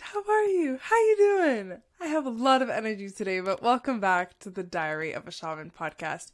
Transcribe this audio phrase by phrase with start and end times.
[0.00, 0.78] How are you?
[0.82, 1.78] How you doing?
[2.00, 5.30] I have a lot of energy today, but welcome back to the Diary of a
[5.30, 6.32] Shaman podcast.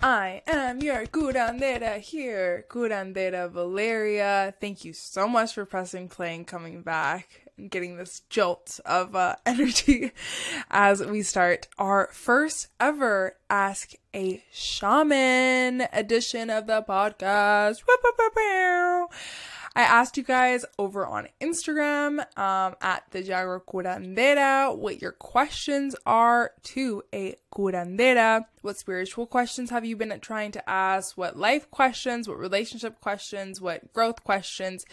[0.00, 4.54] I am your curandera here, curandera Valeria.
[4.60, 9.16] Thank you so much for pressing play and coming back and getting this jolt of
[9.16, 10.12] uh, energy
[10.70, 17.82] as we start our first ever Ask a Shaman edition of the podcast.
[19.76, 25.94] I asked you guys over on Instagram um, at the Jaguar Curandera what your questions
[26.04, 28.46] are to a curandera.
[28.62, 31.16] What spiritual questions have you been trying to ask?
[31.16, 32.26] What life questions?
[32.28, 33.60] What relationship questions?
[33.60, 34.84] What growth questions?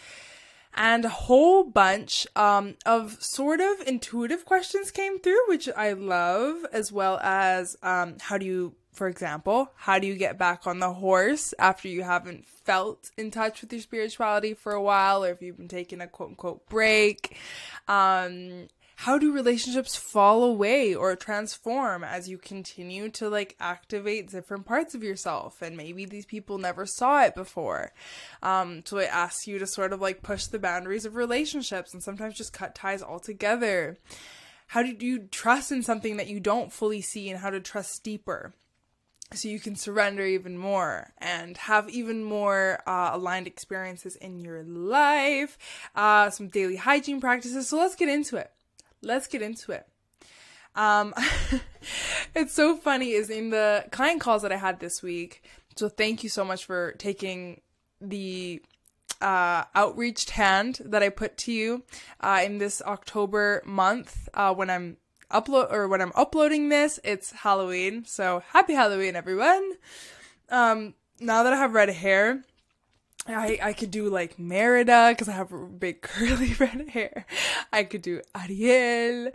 [0.74, 6.64] and a whole bunch um, of sort of intuitive questions came through, which I love,
[6.72, 10.80] as well as um, how do you, for example, how do you get back on
[10.80, 15.30] the horse after you haven't felt in touch with your spirituality for a while, or
[15.30, 17.36] if you've been taking a quote unquote break?
[17.86, 18.66] Um,
[18.96, 24.96] how do relationships fall away or transform as you continue to like activate different parts
[24.96, 25.62] of yourself?
[25.62, 27.92] And maybe these people never saw it before.
[28.42, 32.02] Um so it asks you to sort of like push the boundaries of relationships and
[32.02, 33.98] sometimes just cut ties altogether.
[34.66, 38.02] How do you trust in something that you don't fully see and how to trust
[38.02, 38.52] deeper
[39.32, 44.62] so you can surrender even more and have even more uh, aligned experiences in your
[44.62, 45.58] life
[45.94, 48.52] uh, some daily hygiene practices so let's get into it
[49.02, 49.86] let's get into it.
[50.74, 51.14] Um,
[52.34, 55.42] it's so funny is in the client calls that I had this week.
[55.76, 57.60] So thank you so much for taking
[58.00, 58.62] the
[59.20, 61.84] uh, outreached hand that I put to you
[62.20, 64.96] uh, in this October month uh, when I'm
[65.30, 66.98] upload or when I'm uploading this.
[67.04, 69.72] It's Halloween, so happy Halloween, everyone!
[70.50, 72.44] Um, now that I have red hair,
[73.36, 77.26] I, I could do like Merida because I have big curly red hair.
[77.72, 79.30] I could do Ariel.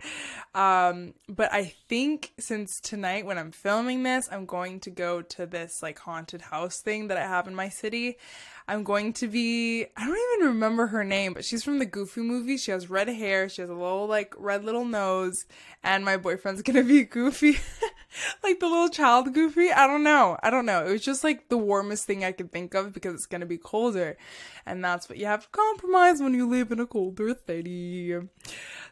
[0.54, 5.46] Um, but I think since tonight when I'm filming this, I'm going to go to
[5.46, 8.16] this like haunted house thing that I have in my city.
[8.66, 12.22] I'm going to be I don't even remember her name, but she's from the Goofy
[12.22, 12.56] movie.
[12.56, 15.44] She has red hair, she has a little like red little nose,
[15.84, 17.58] and my boyfriend's gonna be Goofy.
[18.42, 19.70] like the little child Goofy.
[19.70, 20.38] I don't know.
[20.42, 20.84] I don't know.
[20.86, 23.58] It was just like the warmest thing I could think of because it's gonna be
[23.58, 24.16] colder.
[24.66, 28.16] And that's what you have to compromise when you live in a colder city.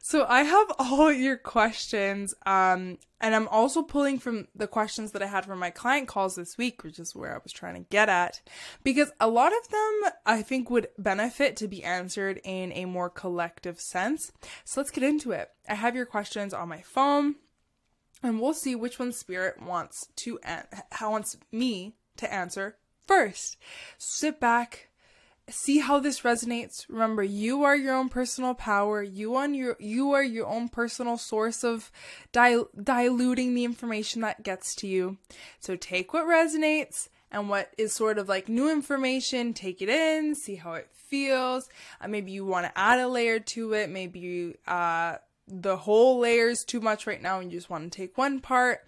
[0.04, 5.22] So I have all your questions, um, and I'm also pulling from the questions that
[5.22, 7.88] I had from my client calls this week, which is where I was trying to
[7.88, 8.42] get at,
[8.82, 13.08] because a lot of them I think would benefit to be answered in a more
[13.08, 14.32] collective sense.
[14.64, 15.50] So let's get into it.
[15.68, 17.36] I have your questions on my phone,
[18.22, 20.66] and we'll see which one Spirit wants to an-
[21.00, 23.56] wants me to answer first.
[23.98, 24.90] Sit back
[25.48, 26.86] see how this resonates.
[26.88, 29.02] Remember, you are your own personal power.
[29.02, 31.90] You on your you are your own personal source of
[32.32, 35.18] dil- diluting the information that gets to you.
[35.60, 40.34] So take what resonates and what is sort of like new information, take it in,
[40.34, 41.68] see how it feels.
[42.00, 43.90] Uh, maybe you want to add a layer to it.
[43.90, 45.16] Maybe you uh
[45.48, 48.40] the whole layer is too much right now and you just want to take one
[48.40, 48.80] part.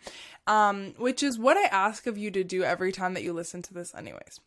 [0.47, 3.63] Um, which is what I ask of you to do every time that you listen
[3.63, 4.41] to this anyways.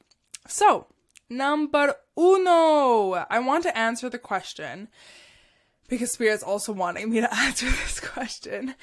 [0.47, 0.85] So,
[1.29, 3.25] Number uno.
[3.29, 4.87] I want to answer the question
[5.89, 8.75] because Spirit's also wanting me to answer this question.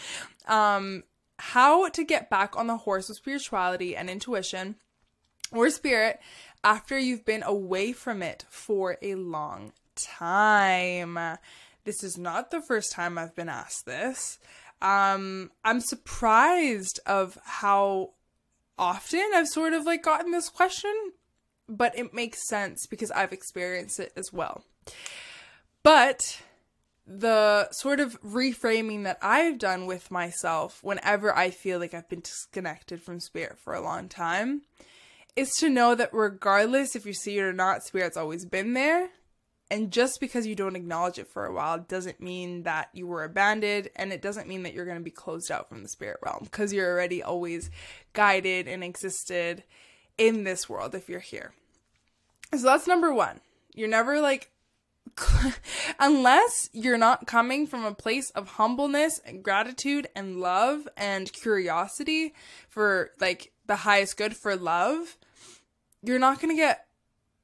[0.47, 1.05] Um,
[1.39, 4.77] how to get back on the horse of spirituality and intuition
[5.51, 6.21] or spirit
[6.63, 11.19] after you've been away from it for a long time.
[11.85, 14.39] This is not the first time I've been asked this.
[14.83, 18.11] Um, I'm surprised of how
[18.79, 21.13] often I've sort of like gotten this question
[21.69, 24.65] but it makes sense because I've experienced it as well.
[25.83, 26.41] But
[27.07, 32.21] the sort of reframing that I've done with myself whenever I feel like I've been
[32.21, 34.63] disconnected from spirit for a long time
[35.37, 39.11] is to know that regardless if you see it or not, spirit's always been there.
[39.71, 43.25] And just because you don't acknowledge it for a while doesn't mean that you were
[43.25, 46.19] abandoned, and it doesn't mean that you're going to be closed out from the spirit
[46.23, 47.71] realm because you're already always
[48.13, 49.65] guided and existed
[50.19, 51.55] in this world if you're here.
[52.53, 53.41] So that's number one.
[53.75, 54.51] You're never like,
[55.99, 62.35] unless you're not coming from a place of humbleness and gratitude and love and curiosity
[62.69, 65.17] for like the highest good for love,
[66.03, 66.87] you're not going to get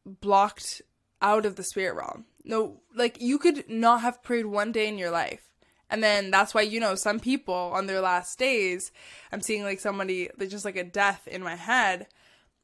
[0.04, 0.82] blocked
[1.22, 2.24] out of the spirit realm.
[2.44, 5.48] No, like you could not have prayed one day in your life.
[5.90, 8.92] And then that's why, you know, some people on their last days,
[9.32, 12.06] I'm seeing like somebody, there's just like a death in my head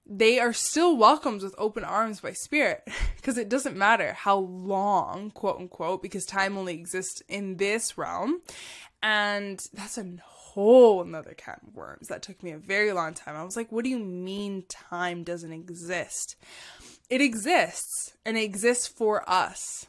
[0.08, 2.86] they are still welcomed with open arms by spirit
[3.16, 8.40] because it doesn't matter how long, quote unquote, because time only exists in this realm.
[9.02, 12.08] And that's a whole another can of worms.
[12.08, 13.36] That took me a very long time.
[13.36, 16.36] I was like, what do you mean time doesn't exist?
[17.08, 19.86] It exists and it exists for us.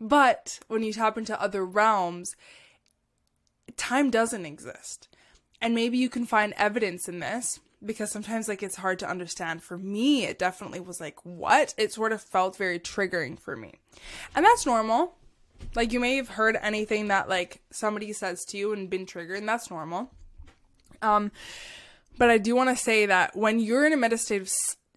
[0.00, 2.36] But when you tap into other realms,
[3.76, 5.08] time doesn't exist.
[5.60, 9.62] And maybe you can find evidence in this because sometimes like it's hard to understand.
[9.62, 11.74] For me it definitely was like what?
[11.78, 13.74] It sort of felt very triggering for me.
[14.34, 15.14] And that's normal.
[15.74, 19.38] Like you may have heard anything that like somebody says to you and been triggered
[19.38, 20.10] and that's normal.
[21.00, 21.32] Um
[22.18, 24.48] but i do want to say that when you're in a meditative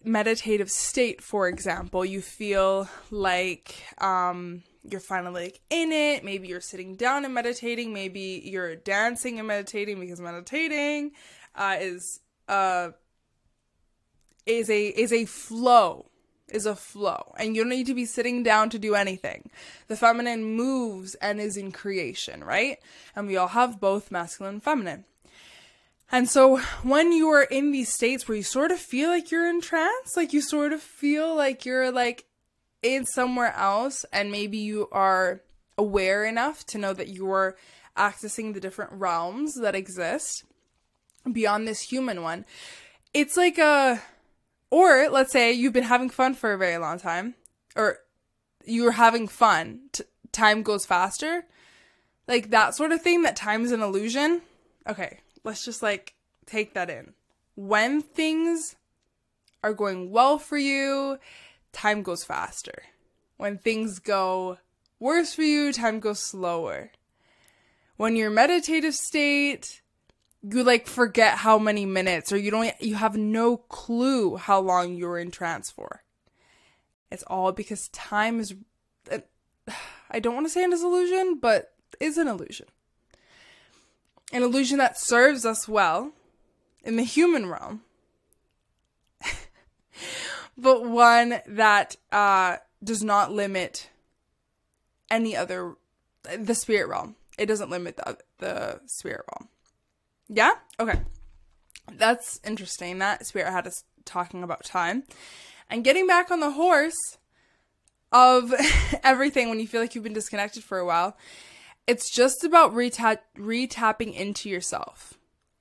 [0.02, 6.24] meditative state for example you feel like um you're finally like in it.
[6.24, 7.92] Maybe you're sitting down and meditating.
[7.92, 11.12] Maybe you're dancing and meditating because meditating
[11.54, 12.90] uh, is uh
[14.46, 16.06] is a is a flow
[16.48, 17.32] is a flow.
[17.38, 19.50] And you don't need to be sitting down to do anything.
[19.86, 22.78] The feminine moves and is in creation right?
[23.14, 25.04] And we all have both masculine and feminine
[26.12, 29.48] and so when you are in these states where you sort of feel like you're
[29.48, 32.24] in trance like you sort of feel like you're like
[32.82, 35.42] in somewhere else and maybe you are
[35.76, 37.56] aware enough to know that you're
[37.96, 40.44] accessing the different realms that exist
[41.30, 42.44] beyond this human one.
[43.12, 44.00] It's like a,
[44.70, 47.34] or let's say you've been having fun for a very long time,
[47.74, 47.98] or
[48.64, 51.44] you're having fun, T- time goes faster.
[52.28, 54.42] Like that sort of thing, that time is an illusion.
[54.88, 56.14] Okay, let's just like
[56.46, 57.14] take that in.
[57.54, 58.76] When things
[59.62, 61.18] are going well for you,
[61.72, 62.82] time goes faster.
[63.36, 64.58] When things go
[64.98, 66.90] worse for you, time goes slower.
[67.96, 69.82] When your meditative state,
[70.42, 74.94] you like forget how many minutes or you don't you have no clue how long
[74.94, 76.02] you were in trance for
[77.10, 78.54] it's all because time is
[80.10, 82.66] i don't want to say an illusion but is an illusion
[84.32, 86.12] an illusion that serves us well
[86.82, 87.82] in the human realm
[90.58, 93.88] but one that uh, does not limit
[95.10, 95.74] any other
[96.38, 99.48] the spirit realm it doesn't limit the, the spirit realm
[100.32, 100.52] yeah?
[100.78, 101.00] Okay.
[101.92, 102.98] That's interesting.
[102.98, 105.02] That spirit had us talking about time.
[105.68, 107.18] And getting back on the horse
[108.12, 108.54] of
[109.02, 111.16] everything when you feel like you've been disconnected for a while,
[111.86, 115.14] it's just about retap- retapping into yourself.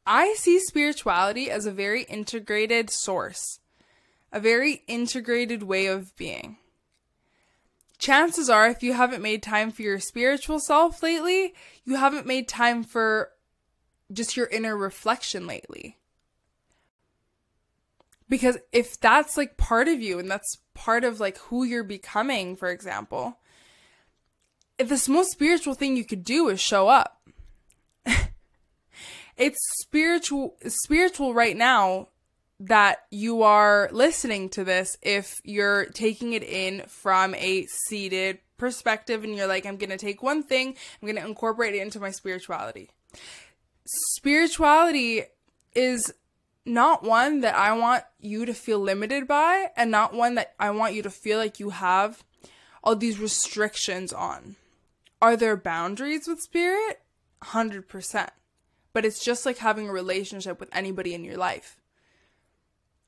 [0.06, 3.60] I see spirituality as a very integrated source,
[4.32, 6.58] a very integrated way of being.
[8.00, 12.48] Chances are, if you haven't made time for your spiritual self lately, you haven't made
[12.48, 13.32] time for
[14.12, 15.98] just your inner reflection lately.
[18.30, 22.56] Because if that's like part of you and that's part of like who you're becoming,
[22.56, 23.40] for example,
[24.80, 27.22] the most spiritual thing you could do is show up.
[29.38, 32.08] it's spiritual spiritual right now
[32.62, 39.24] that you are listening to this if you're taking it in from a seated perspective
[39.24, 40.70] and you're like I'm going to take one thing,
[41.02, 42.90] I'm going to incorporate it into my spirituality
[43.90, 45.24] spirituality
[45.74, 46.14] is
[46.66, 50.72] not one that I want you to feel limited by, and not one that I
[50.72, 52.24] want you to feel like you have
[52.84, 54.56] all these restrictions on.
[55.22, 57.02] Are there boundaries with spirit?
[57.44, 58.30] 100%.
[58.94, 61.78] But it's just like having a relationship with anybody in your life.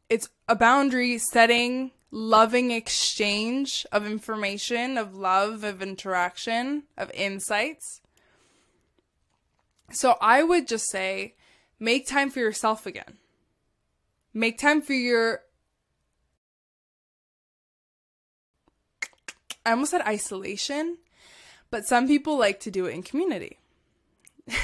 [0.10, 8.02] It's a boundary setting, loving exchange of information, of love, of interaction, of insights.
[9.92, 11.36] So I would just say
[11.80, 13.18] make time for yourself again.
[14.34, 15.42] Make time for your.
[19.66, 20.98] I almost said isolation,
[21.72, 23.58] but some people like to do it in community.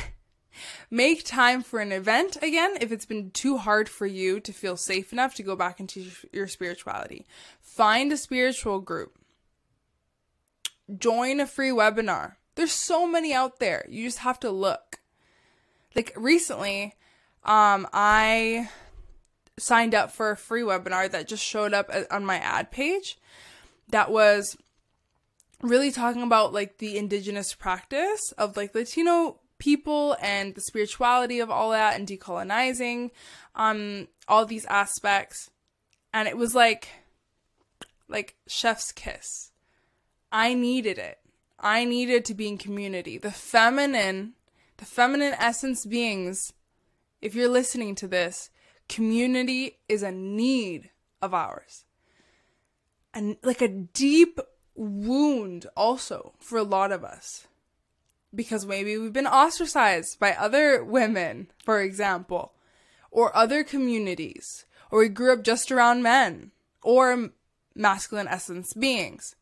[0.89, 4.77] make time for an event again if it's been too hard for you to feel
[4.77, 7.25] safe enough to go back into your spirituality.
[7.59, 9.17] Find a spiritual group.
[10.97, 12.35] Join a free webinar.
[12.55, 13.85] There's so many out there.
[13.89, 14.99] You just have to look
[15.97, 16.93] like recently,
[17.43, 18.69] um, I
[19.57, 23.17] signed up for a free webinar that just showed up on my ad page
[23.89, 24.55] that was
[25.61, 31.49] really talking about like the indigenous practice of like Latino people and the spirituality of
[31.49, 33.09] all that and decolonizing
[33.55, 35.49] um all these aspects.
[36.13, 36.89] And it was like
[38.07, 39.51] like chef's kiss.
[40.31, 41.19] I needed it.
[41.59, 43.17] I needed to be in community.
[43.17, 44.33] The feminine
[44.77, 46.53] the feminine essence beings,
[47.19, 48.51] if you're listening to this,
[48.87, 51.85] community is a need of ours.
[53.11, 54.39] And like a deep
[54.77, 57.47] wound also for a lot of us.
[58.33, 62.53] Because maybe we've been ostracized by other women, for example,
[63.11, 66.51] or other communities, or we grew up just around men
[66.83, 67.31] or
[67.73, 69.35] masculine essence beings.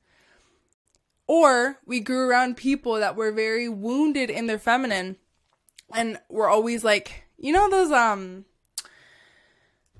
[1.27, 5.18] Or we grew around people that were very wounded in their feminine
[5.94, 8.46] and were always like, you know those um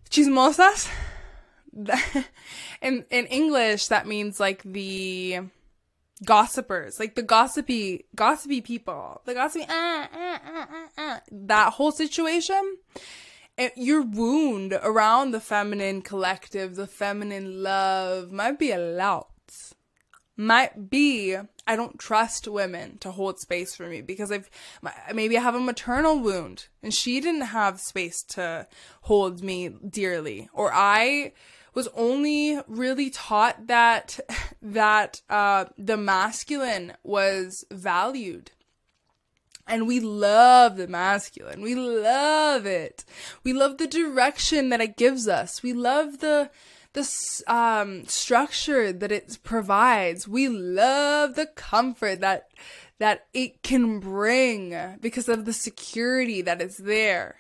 [0.10, 0.90] chismosas?
[2.82, 5.40] in in English that means like the
[6.26, 9.22] gossipers, like the gossipy gossipy people.
[9.26, 10.38] The gossipy uh, uh,
[10.98, 12.78] uh, that whole situation
[13.58, 19.30] it, your wound around the feminine collective, the feminine love might be a lot.
[20.38, 24.50] Might be I don't trust women to hold space for me because I've
[25.14, 28.68] maybe I have a maternal wound and she didn't have space to
[29.04, 31.32] hold me dearly or I
[31.76, 34.20] was only really taught that
[34.62, 38.50] that uh, the masculine was valued
[39.68, 41.62] and we love the masculine.
[41.62, 43.04] We love it.
[43.44, 45.64] We love the direction that it gives us.
[45.64, 46.50] We love the
[46.94, 50.28] the um, structure that it provides.
[50.28, 52.50] We love the comfort that
[53.00, 57.38] that it can bring because of the security that is there.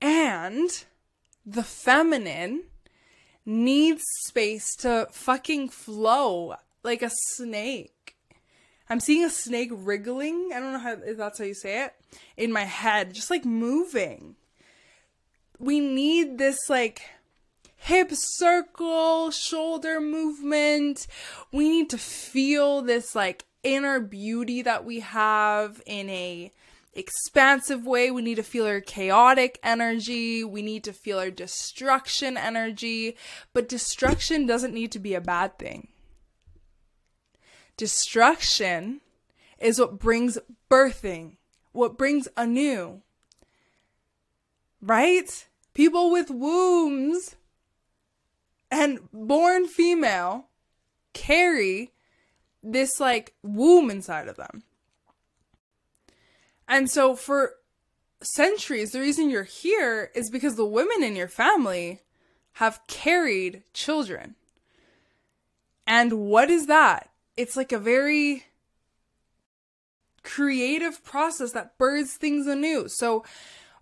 [0.00, 0.84] And
[1.44, 2.64] the feminine
[3.46, 8.16] needs space to fucking flow like a snake.
[8.88, 10.50] I'm seeing a snake wriggling.
[10.54, 11.94] I don't know how if that's how you say it
[12.36, 14.36] in my head, just like moving.
[15.58, 17.02] We need this like
[17.76, 21.06] hip circle, shoulder movement.
[21.52, 26.52] We need to feel this like inner beauty that we have in a
[26.96, 28.10] expansive way.
[28.10, 30.44] We need to feel our chaotic energy.
[30.44, 33.16] We need to feel our destruction energy.
[33.52, 35.88] But destruction doesn't need to be a bad thing.
[37.76, 39.00] Destruction
[39.58, 40.38] is what brings
[40.70, 41.36] birthing,
[41.72, 43.02] what brings anew.
[44.80, 45.46] Right?
[45.72, 47.36] People with wombs
[48.70, 50.46] and born female
[51.12, 51.92] carry
[52.62, 54.62] this like womb inside of them.
[56.68, 57.54] And so for
[58.22, 62.02] centuries, the reason you're here is because the women in your family
[62.54, 64.34] have carried children.
[65.86, 67.10] And what is that?
[67.36, 68.44] it's like a very
[70.22, 72.86] creative process that births things anew.
[72.88, 73.24] So,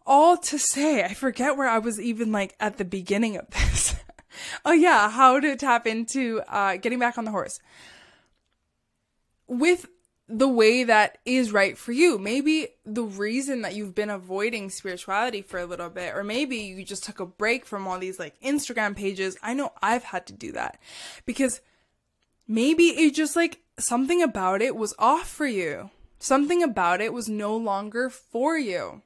[0.04, 3.94] all to say, I forget where I was even like at the beginning of this.
[4.64, 7.60] oh, yeah, how to tap into uh, getting back on the horse
[9.46, 9.86] with
[10.34, 12.18] the way that is right for you.
[12.18, 16.84] Maybe the reason that you've been avoiding spirituality for a little bit, or maybe you
[16.84, 19.36] just took a break from all these like Instagram pages.
[19.42, 20.80] I know I've had to do that
[21.26, 21.60] because
[22.48, 25.90] maybe it just like something about it was off for you.
[26.18, 29.02] Something about it was no longer for you.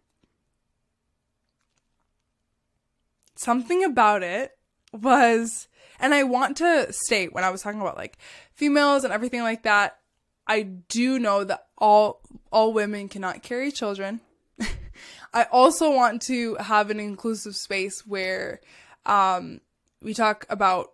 [3.34, 4.52] Something about it
[4.92, 5.66] was,
[5.98, 8.16] and I want to state when I was talking about like
[8.54, 9.98] females and everything like that,
[10.46, 12.20] I do know that all
[12.52, 14.20] all women cannot carry children.
[15.34, 18.60] I also want to have an inclusive space where
[19.04, 19.60] um,
[20.02, 20.92] we talk about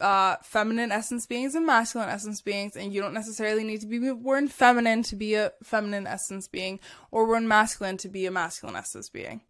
[0.00, 3.98] uh, feminine essence beings and masculine essence beings, and you don't necessarily need to be
[4.12, 6.80] born feminine to be a feminine essence being,
[7.10, 9.40] or born masculine to be a masculine essence being.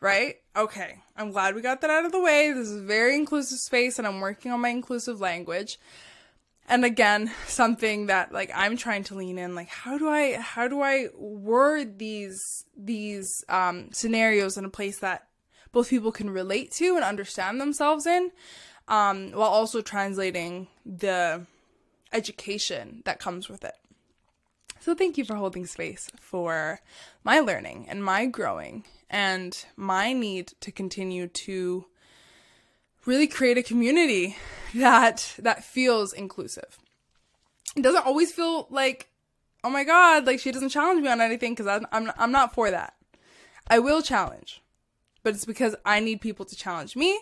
[0.00, 0.36] Right?
[0.56, 1.02] Okay.
[1.14, 2.50] I'm glad we got that out of the way.
[2.52, 5.78] This is a very inclusive space, and I'm working on my inclusive language.
[6.70, 10.68] And again, something that like I'm trying to lean in, like how do I how
[10.68, 15.26] do I word these these um, scenarios in a place that
[15.72, 18.30] both people can relate to and understand themselves in
[18.86, 21.44] um, while also translating the
[22.12, 23.74] education that comes with it.
[24.78, 26.80] So, thank you for holding space for
[27.24, 31.84] my learning and my growing and my need to continue to
[33.06, 34.36] really create a community
[34.74, 36.78] that that feels inclusive.
[37.76, 39.08] It doesn't always feel like,
[39.62, 42.54] oh my god, like she doesn't challenge me on anything because I'm, I'm I'm not
[42.54, 42.94] for that.
[43.68, 44.62] I will challenge,
[45.22, 47.18] but it's because I need people to challenge me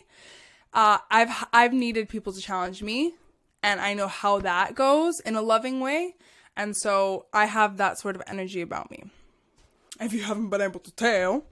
[0.73, 3.15] uh, I've I've needed people to challenge me,
[3.63, 6.15] and I know how that goes in a loving way,
[6.57, 9.05] and so I have that sort of energy about me.
[10.01, 11.45] If you haven't been able to tell.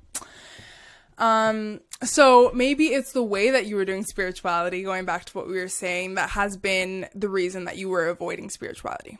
[1.18, 5.48] Um, so maybe it's the way that you were doing spirituality, going back to what
[5.48, 9.18] we were saying, that has been the reason that you were avoiding spirituality.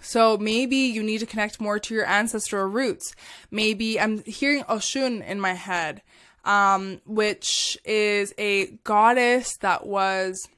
[0.00, 3.14] So maybe you need to connect more to your ancestral roots.
[3.50, 6.02] Maybe I'm hearing Oshun in my head
[6.44, 10.48] um, which is a goddess that was.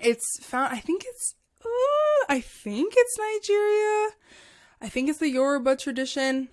[0.00, 0.72] It's found.
[0.72, 1.34] I think it's.
[1.64, 4.10] Uh, I think it's Nigeria.
[4.80, 6.48] I think it's the Yoruba tradition.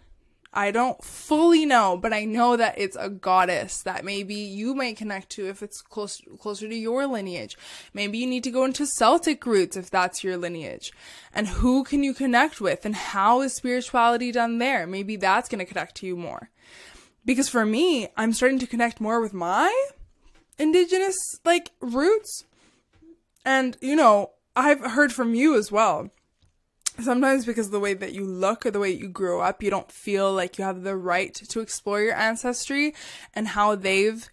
[0.53, 4.98] I don't fully know, but I know that it's a goddess that maybe you might
[4.98, 7.58] connect to if it's close closer to your lineage.
[7.93, 10.91] Maybe you need to go into Celtic roots if that's your lineage.
[11.34, 14.86] And who can you connect with and how is spirituality done there?
[14.86, 16.50] Maybe that's going to connect to you more.
[17.24, 19.74] Because for me, I'm starting to connect more with my
[20.60, 22.43] indigenous like roots.
[23.46, 26.10] And you know, I've heard from you as well
[27.00, 29.91] sometimes because the way that you look or the way you grow up, you don't
[29.91, 32.93] feel like you have the right to explore your ancestry
[33.33, 34.29] and how they've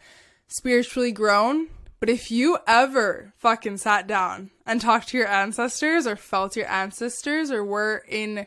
[0.48, 1.68] spiritually grown.
[2.00, 6.68] But if you ever fucking sat down and talked to your ancestors or felt your
[6.68, 8.46] ancestors or were in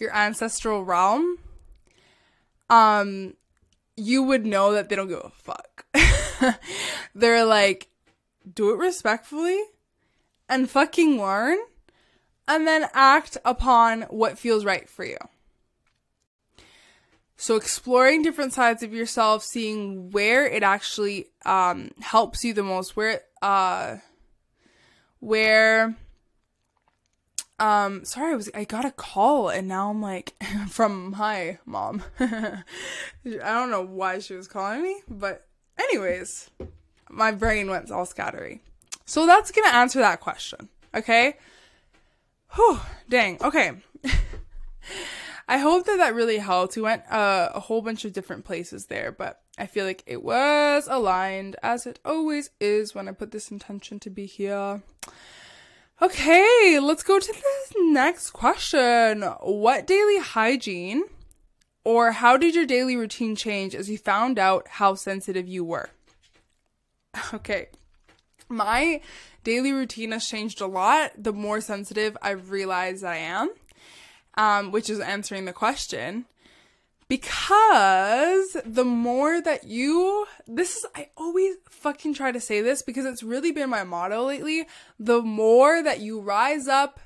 [0.00, 1.38] your ancestral realm,
[2.68, 3.34] um,
[3.96, 5.86] you would know that they don't give a fuck.
[7.14, 7.88] They're like,
[8.52, 9.60] do it respectfully
[10.48, 11.58] and fucking learn
[12.48, 15.18] and then act upon what feels right for you.
[17.36, 22.96] So, exploring different sides of yourself, seeing where it actually um, helps you the most,
[22.96, 23.98] where, uh,
[25.20, 25.94] where,
[27.60, 30.34] um, sorry, I was, I got a call and now I'm like,
[30.68, 32.02] from my mom.
[32.18, 32.64] I
[33.24, 35.46] don't know why she was calling me, but,
[35.78, 36.50] anyways,
[37.08, 38.60] my brain went all scattery.
[39.06, 41.36] So, that's gonna answer that question, okay?
[42.54, 43.38] Whew, dang.
[43.42, 43.72] Okay.
[45.48, 46.76] I hope that that really helped.
[46.76, 50.22] We went uh, a whole bunch of different places there, but I feel like it
[50.22, 54.82] was aligned as it always is when I put this intention to be here.
[56.00, 59.22] Okay, let's go to the next question.
[59.22, 61.04] What daily hygiene
[61.82, 65.90] or how did your daily routine change as you found out how sensitive you were?
[67.34, 67.68] Okay.
[68.50, 69.00] My
[69.48, 73.50] daily routine has changed a lot the more sensitive I've realized I am,
[74.34, 76.26] um, which is answering the question.
[77.08, 83.06] Because the more that you, this is, I always fucking try to say this because
[83.06, 84.66] it's really been my motto lately.
[84.98, 87.00] The more that you rise up,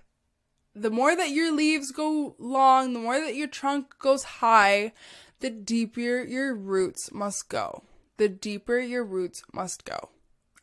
[0.74, 4.94] the more that your leaves go long, the more that your trunk goes high,
[5.38, 7.84] the deeper your roots must go.
[8.16, 10.08] The deeper your roots must go.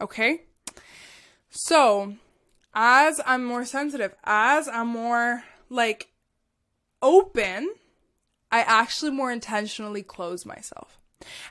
[0.02, 0.42] Okay?
[1.50, 2.16] So,
[2.74, 6.10] as I'm more sensitive, as I'm more like
[7.02, 7.74] open,
[8.52, 11.00] I actually more intentionally close myself.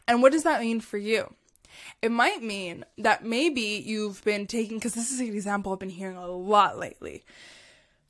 [0.07, 1.35] And what does that mean for you?
[2.03, 5.91] It might mean that maybe you've been taking, because this is an example I've been
[5.91, 7.25] hearing a lot lately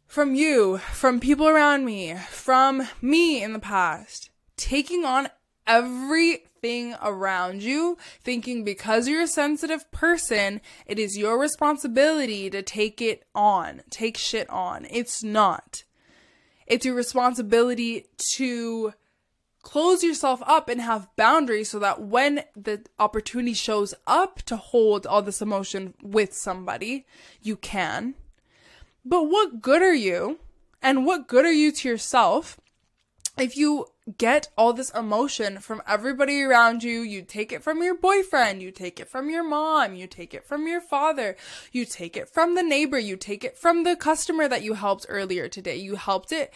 [0.07, 5.29] from you, from people around me, from me in the past, taking on
[5.69, 13.01] everything around you, thinking because you're a sensitive person, it is your responsibility to take
[13.01, 14.87] it on, take shit on.
[14.91, 15.85] It's not.
[16.67, 18.95] It's your responsibility to
[19.63, 25.07] close yourself up and have boundaries so that when the opportunity shows up to hold
[25.07, 27.07] all this emotion with somebody,
[27.43, 28.15] you can.
[29.05, 30.39] But what good are you?
[30.81, 32.59] And what good are you to yourself
[33.37, 37.01] if you get all this emotion from everybody around you.
[37.01, 40.45] You take it from your boyfriend, you take it from your mom, you take it
[40.45, 41.37] from your father,
[41.73, 45.07] you take it from the neighbor, you take it from the customer that you helped
[45.09, 45.77] earlier today.
[45.77, 46.53] You helped it.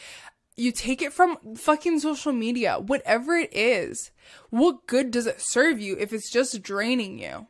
[0.57, 4.11] You take it from fucking social media, whatever it is.
[4.51, 7.47] What good does it serve you if it's just draining you?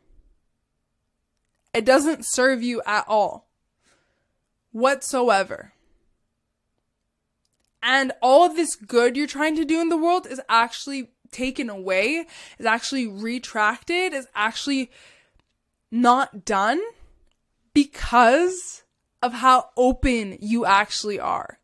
[1.74, 3.48] It doesn't serve you at all.
[4.70, 5.71] Whatsoever.
[7.82, 11.68] And all of this good you're trying to do in the world is actually taken
[11.68, 12.26] away,
[12.58, 14.90] is actually retracted, is actually
[15.90, 16.80] not done
[17.74, 18.82] because
[19.22, 21.58] of how open you actually are.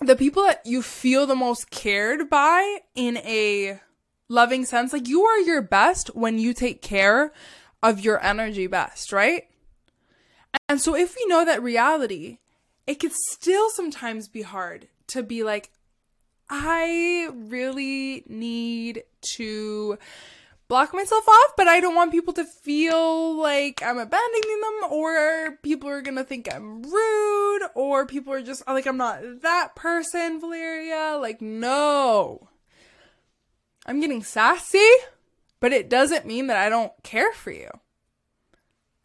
[0.00, 3.80] The people that you feel the most cared by in a
[4.28, 7.32] loving sense, like you are your best when you take care
[7.82, 9.44] of your energy best, right?
[10.68, 12.38] And so if we know that reality,
[12.88, 15.70] it could still sometimes be hard to be like,
[16.48, 19.98] I really need to
[20.68, 25.58] block myself off, but I don't want people to feel like I'm abandoning them or
[25.62, 30.40] people are gonna think I'm rude or people are just like, I'm not that person,
[30.40, 31.18] Valeria.
[31.20, 32.48] Like, no.
[33.84, 34.90] I'm getting sassy,
[35.60, 37.68] but it doesn't mean that I don't care for you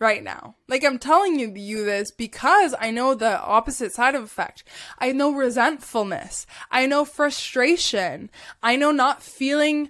[0.03, 0.55] right now.
[0.67, 4.63] Like I'm telling you, you this because I know the opposite side of effect.
[4.99, 6.45] I know resentfulness.
[6.69, 8.29] I know frustration.
[8.61, 9.89] I know not feeling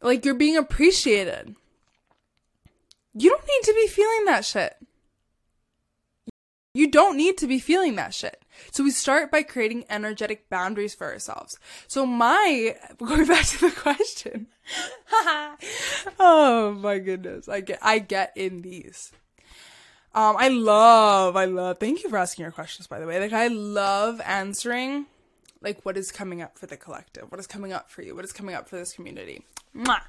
[0.00, 1.56] Like you're being appreciated.
[3.14, 4.76] You don't need to be feeling that shit.
[6.72, 8.44] You don't need to be feeling that shit.
[8.70, 11.58] So we start by creating energetic boundaries for ourselves.
[11.88, 14.48] So my going back to the question.
[16.20, 17.48] oh my goodness.
[17.48, 19.12] I get I get in these.
[20.14, 23.20] Um I love I love thank you for asking your questions by the way.
[23.20, 25.06] Like I love answering
[25.60, 27.30] like what is coming up for the collective?
[27.30, 28.14] What is coming up for you?
[28.14, 29.42] What is coming up for this community?
[29.74, 30.02] Mwah.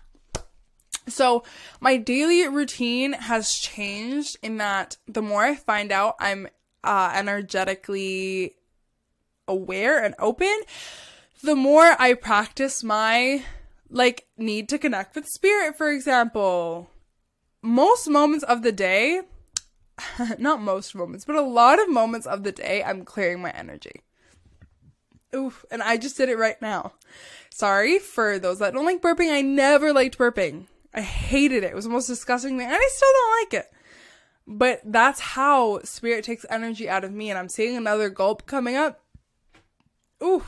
[1.07, 1.43] So,
[1.79, 6.49] my daily routine has changed in that the more I find out I'm
[6.83, 8.55] uh, energetically
[9.47, 10.53] aware and open,
[11.41, 13.43] the more I practice my
[13.89, 16.89] like need to connect with spirit, for example.
[17.61, 19.21] Most moments of the day,
[20.37, 24.01] not most moments, but a lot of moments of the day, I'm clearing my energy.
[25.35, 26.93] Oof, and I just did it right now.
[27.49, 29.31] Sorry for those that don't like burping.
[29.31, 30.67] I never liked burping.
[30.93, 31.71] I hated it.
[31.71, 33.71] It was the most disgusting thing, and I still don't like it.
[34.47, 38.75] But that's how spirit takes energy out of me, and I'm seeing another gulp coming
[38.75, 39.03] up.
[40.23, 40.43] Ooh.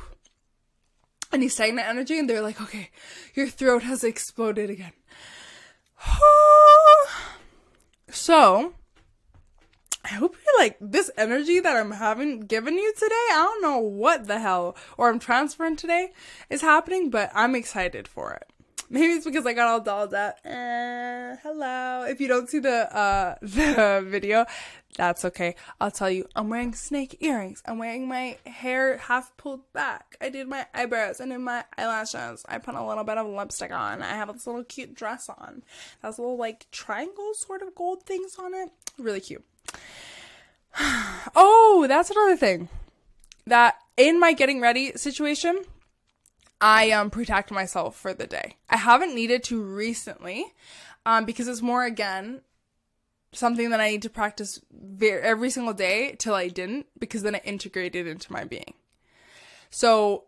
[1.31, 2.89] And he's the energy, and they're like, okay,
[3.35, 4.93] your throat has exploded again.
[8.09, 8.73] so,
[10.03, 13.27] I hope you're like this energy that I'm having given you today.
[13.31, 16.13] I don't know what the hell or I'm transferring today
[16.49, 18.49] is happening, but I'm excited for it.
[18.91, 20.39] Maybe it's because I got all dolled up.
[20.43, 22.05] Uh, hello.
[22.09, 24.45] If you don't see the uh the video,
[24.97, 25.53] that's okay.
[25.79, 26.27] I'll tell you.
[26.35, 27.61] I'm wearing snake earrings.
[27.67, 30.17] I'm wearing my hair half pulled back.
[30.19, 32.43] I did my eyebrows and in my eyelashes.
[32.49, 34.01] I put a little bit of lipstick on.
[34.01, 35.61] I have this little cute dress on.
[36.01, 38.69] Has little like triangle sort of gold things on it.
[38.97, 39.45] Really cute.
[41.35, 42.69] oh, that's another thing.
[43.45, 45.63] That in my getting ready situation,
[46.61, 48.57] I um protect myself for the day.
[48.69, 50.45] I haven't needed to recently,
[51.05, 52.41] um, because it's more again
[53.31, 57.35] something that I need to practice very, every single day till I didn't, because then
[57.35, 58.73] it integrated into my being.
[59.69, 60.25] So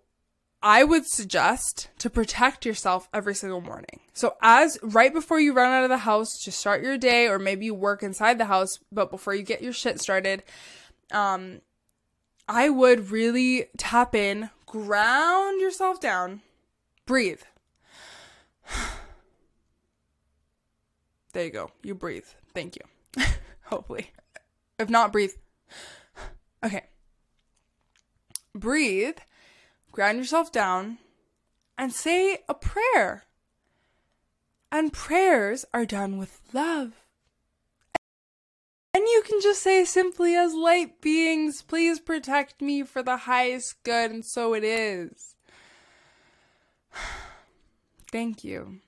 [0.62, 4.02] I would suggest to protect yourself every single morning.
[4.14, 7.40] So as right before you run out of the house to start your day, or
[7.40, 10.44] maybe you work inside the house, but before you get your shit started,
[11.12, 11.62] um,
[12.48, 16.42] I would really tap in, ground yourself down,
[17.06, 17.42] breathe.
[21.34, 21.72] There you go.
[21.82, 22.26] You breathe.
[22.54, 23.24] Thank you.
[23.64, 24.12] Hopefully.
[24.78, 25.32] If not, breathe.
[26.62, 26.84] Okay.
[28.54, 29.16] Breathe
[29.92, 30.98] ground yourself down,
[31.78, 33.26] and say a prayer.
[34.72, 36.94] And prayers are done with love.
[38.94, 43.82] And you can just say simply, as light beings, please protect me for the highest
[43.84, 45.36] good, and so it is.
[48.12, 48.80] Thank you.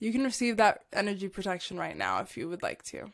[0.00, 3.12] You can receive that energy protection right now if you would like to.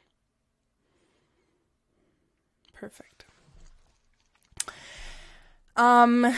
[2.72, 3.24] Perfect.
[5.76, 6.36] Um, and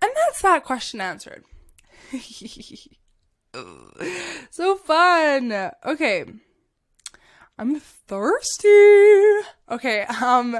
[0.00, 1.44] that's that question answered.
[4.50, 5.70] so fun.
[5.84, 6.24] Okay.
[7.58, 8.68] I'm thirsty.
[9.70, 10.58] Okay, um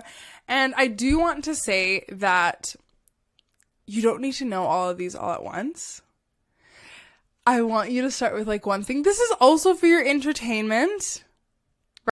[0.48, 2.74] and I do want to say that
[3.86, 6.02] you don't need to know all of these all at once.
[7.46, 9.02] I want you to start with like one thing.
[9.02, 11.24] This is also for your entertainment,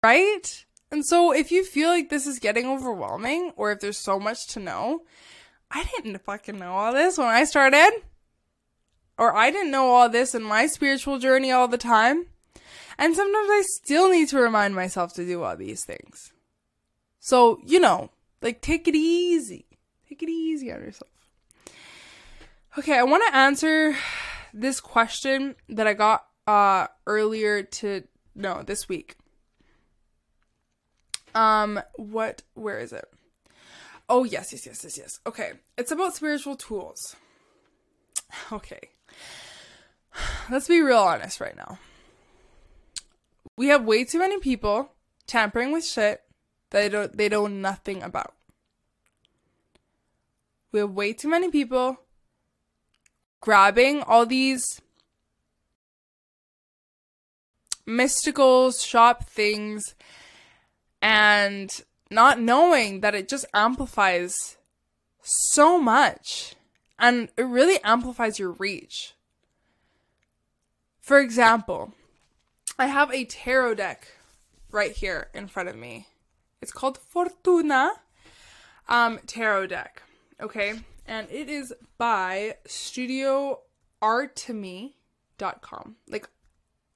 [0.02, 0.66] right?
[0.92, 4.48] And so if you feel like this is getting overwhelming or if there's so much
[4.48, 5.04] to know,
[5.70, 7.92] I didn't fucking know all this when I started.
[9.20, 12.26] Or I didn't know all this in my spiritual journey all the time.
[13.00, 16.34] And sometimes I still need to remind myself to do all these things.
[17.22, 18.10] So, you know,
[18.42, 19.66] like take it easy.
[20.10, 21.10] Take it easy on yourself.
[22.78, 23.96] Okay, I want to answer
[24.54, 28.04] this question that I got uh earlier to
[28.36, 29.16] no, this week.
[31.34, 33.06] Um what where is it?
[34.10, 35.20] Oh, yes, yes, yes, yes, yes.
[35.26, 35.54] Okay.
[35.78, 37.16] It's about spiritual tools.
[38.52, 38.90] Okay.
[40.52, 41.80] Let's be real honest right now.
[43.60, 44.94] We have way too many people
[45.28, 46.22] tampering with shit
[46.70, 48.34] that they don't they know nothing about.
[50.72, 52.00] We have way too many people
[53.42, 54.80] grabbing all these
[57.86, 59.94] mystical shop things
[61.02, 61.70] and
[62.10, 64.56] not knowing that it just amplifies
[65.22, 66.56] so much
[66.98, 69.16] and it really amplifies your reach.
[71.02, 71.94] For example,
[72.80, 74.08] I have a tarot deck
[74.72, 76.08] right here in front of me.
[76.62, 77.92] It's called Fortuna
[78.88, 80.02] um, Tarot Deck.
[80.42, 80.74] Okay,
[81.06, 83.60] and it is by Studio
[84.02, 84.94] Artemy
[85.40, 85.96] emy.com.
[86.08, 86.30] Like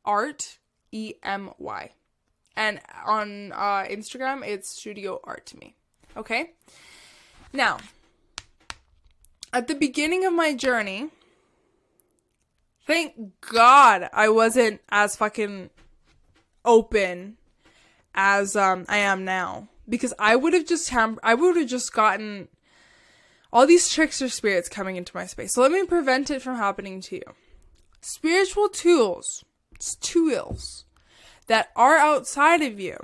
[0.05, 0.59] art,
[0.91, 1.91] E M Y.
[2.55, 5.75] And on uh, Instagram, it's Studio Art to me.
[6.15, 6.51] Okay?
[7.51, 7.79] Now,
[9.51, 11.09] at the beginning of my journey,
[12.85, 15.69] thank God I wasn't as fucking
[16.65, 17.37] open
[18.15, 22.47] as um I am now because I would have just I would have just gotten
[23.51, 25.53] all these tricks or spirits coming into my space.
[25.53, 27.23] So let me prevent it from happening to you.
[28.01, 29.45] Spiritual tools,
[30.01, 30.85] tools
[31.47, 32.97] that are outside of you.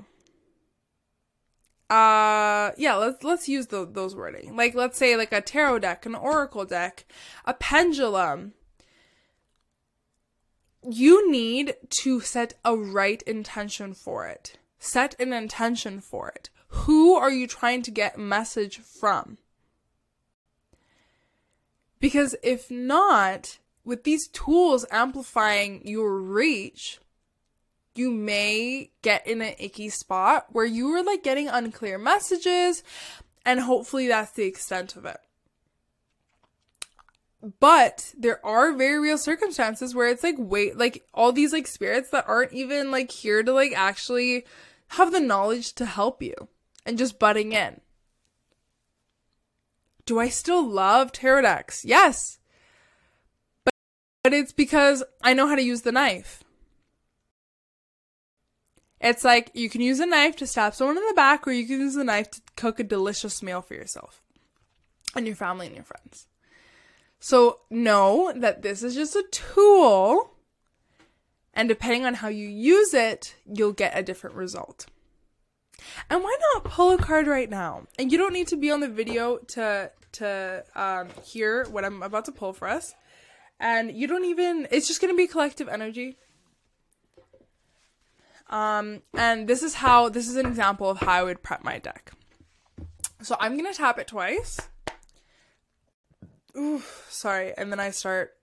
[1.90, 4.56] Uh yeah, let's let's use the, those wording.
[4.56, 7.06] Like let's say like a tarot deck, an oracle deck,
[7.46, 8.54] a pendulum.
[10.92, 14.58] You need to set a right intention for it.
[14.80, 16.50] Set an intention for it.
[16.70, 19.38] Who are you trying to get message from?
[22.00, 27.00] Because if not, with these tools amplifying your reach,
[27.94, 32.84] you may get in an icky spot where you are like getting unclear messages,
[33.46, 35.20] and hopefully that's the extent of it.
[37.42, 42.10] But there are very real circumstances where it's like, wait, like all these like spirits
[42.10, 44.46] that aren't even like here to like actually
[44.90, 46.50] have the knowledge to help you
[46.86, 47.80] and just butting in.
[50.06, 51.86] Do I still love tarot decks?
[51.86, 52.40] Yes.
[53.64, 53.74] But,
[54.24, 56.44] but it's because I know how to use the knife.
[59.00, 61.66] It's like you can use a knife to stab someone in the back, or you
[61.66, 64.22] can use a knife to cook a delicious meal for yourself
[65.16, 66.28] and your family and your friends.
[67.20, 70.32] So know that this is just a tool,
[71.54, 74.86] and depending on how you use it, you'll get a different result.
[76.10, 77.88] And why not pull a card right now?
[77.98, 82.02] And you don't need to be on the video to to um, hear what I'm
[82.02, 82.96] about to pull for us.
[83.60, 84.68] And you don't even.
[84.72, 86.18] It's just gonna be collective energy.
[88.50, 91.78] Um, and this is how, this is an example of how I would prep my
[91.78, 92.12] deck.
[93.22, 94.60] So I'm gonna tap it twice.
[96.58, 97.54] Ooh, sorry.
[97.58, 98.34] And then I start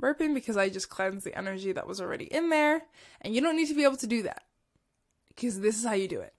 [0.00, 2.82] burping because I just cleanse the energy that was already in there.
[3.20, 4.42] And you don't need to be able to do that
[5.28, 6.34] because this is how you do it.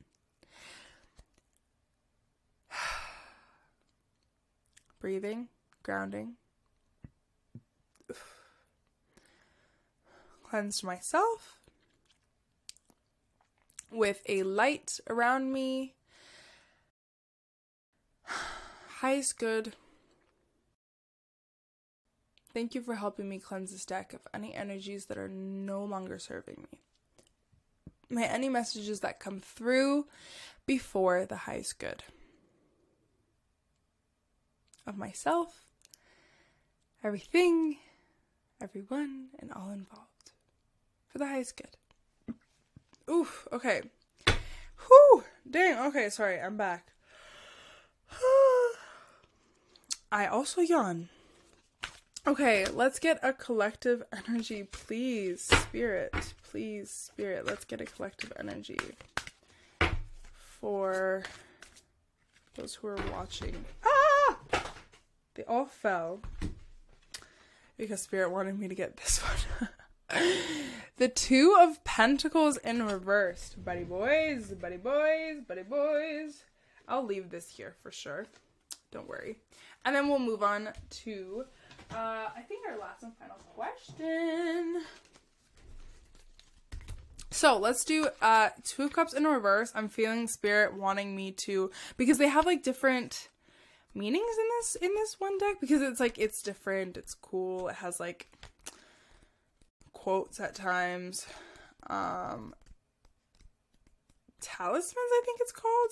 [4.99, 5.49] Breathing,
[5.83, 6.35] grounding.
[10.43, 11.57] Cleansed myself
[13.91, 15.95] with a light around me.
[18.99, 19.73] Highest good.
[22.55, 26.17] Thank you for helping me cleanse this deck of any energies that are no longer
[26.17, 26.79] serving me.
[28.09, 30.07] May any messages that come through
[30.65, 32.05] before the highest good
[34.87, 35.65] of myself,
[37.03, 37.75] everything,
[38.61, 40.31] everyone, and all involved
[41.09, 41.75] for the highest good.
[43.11, 43.81] Oof, okay.
[44.87, 46.93] Whew, dang, okay, sorry, I'm back.
[50.09, 51.09] I also yawn.
[52.27, 55.41] Okay, let's get a collective energy, please.
[55.41, 57.45] Spirit, please, spirit.
[57.45, 58.79] Let's get a collective energy
[60.33, 61.21] for
[62.55, 63.63] those who are watching.
[63.85, 64.37] Ah!
[65.35, 66.21] They all fell
[67.77, 69.19] because spirit wanted me to get this
[70.11, 70.27] one.
[70.97, 73.63] the two of pentacles in reversed.
[73.63, 76.43] Buddy boys, buddy boys, buddy boys.
[76.87, 78.25] I'll leave this here for sure.
[78.89, 79.35] Don't worry.
[79.83, 81.45] And then we'll move on to,
[81.91, 84.81] uh, I think our last and final question.
[87.31, 89.73] So let's do uh two cups in reverse.
[89.75, 93.27] I'm feeling spirit wanting me to because they have like different
[93.93, 97.75] meanings in this in this one deck because it's like it's different, it's cool, it
[97.75, 98.29] has like
[99.91, 101.25] quotes at times.
[101.87, 102.53] Um,
[104.39, 105.91] talismans, I think it's called.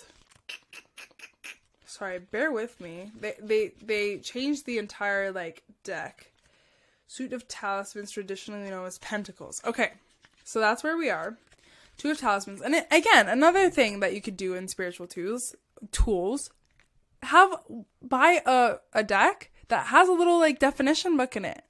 [1.86, 3.12] Sorry, bear with me.
[3.20, 6.32] They they they changed the entire like deck.
[7.08, 9.62] Suit of talismans, traditionally known as pentacles.
[9.66, 9.92] Okay,
[10.44, 11.38] so that's where we are.
[11.98, 15.56] Two of talismans, and it, again, another thing that you could do in spiritual tools
[15.92, 16.50] tools
[17.24, 17.56] have
[18.02, 21.64] buy a a deck that has a little like definition book in it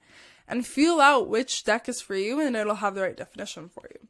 [0.48, 3.88] and feel out which deck is for you and it'll have the right definition for
[3.94, 4.08] you.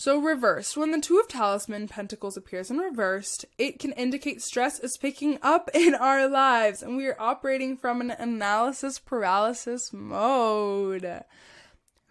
[0.00, 4.80] So reversed, when the two of talisman pentacles appears in reversed, it can indicate stress
[4.80, 11.24] is picking up in our lives and we are operating from an analysis paralysis mode.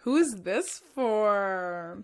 [0.02, 2.04] Who is this for?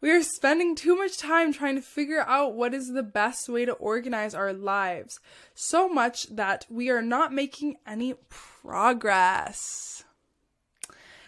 [0.00, 3.64] We are spending too much time trying to figure out what is the best way
[3.64, 5.20] to organize our lives,
[5.54, 10.02] so much that we are not making any progress.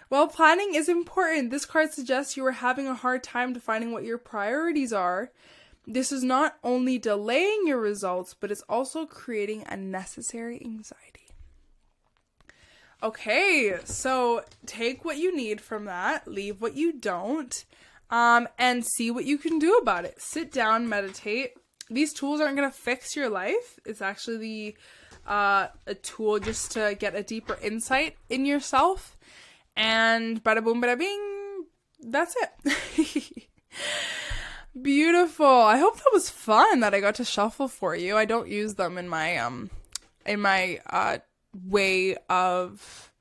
[0.08, 4.04] While planning is important, this card suggests you are having a hard time defining what
[4.04, 5.30] your priorities are.
[5.86, 11.28] This is not only delaying your results, but it's also creating unnecessary anxiety.
[13.02, 17.64] Okay, so take what you need from that, leave what you don't,
[18.10, 20.20] um, and see what you can do about it.
[20.20, 21.52] Sit down, meditate.
[21.90, 23.78] These tools aren't going to fix your life.
[23.84, 24.76] It's actually the
[25.26, 29.17] uh, a tool just to get a deeper insight in yourself.
[29.78, 31.64] And bada boom, bada bing,
[32.00, 33.48] that's it.
[34.82, 35.46] Beautiful.
[35.46, 38.16] I hope that was fun that I got to shuffle for you.
[38.16, 39.70] I don't use them in my um
[40.26, 41.18] in my uh
[41.64, 43.12] way of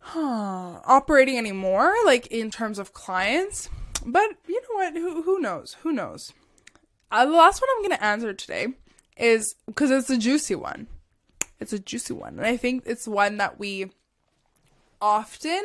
[0.00, 3.68] huh, operating anymore, like in terms of clients.
[4.04, 4.94] But you know what?
[4.94, 5.76] Who who knows?
[5.82, 6.32] Who knows?
[7.12, 8.68] Uh, the last one I'm gonna answer today
[9.16, 10.88] is because it's a juicy one.
[11.60, 13.90] It's a juicy one, and I think it's one that we
[15.00, 15.62] often